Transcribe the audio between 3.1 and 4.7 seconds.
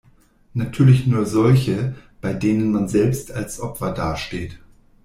als Opfer dasteht.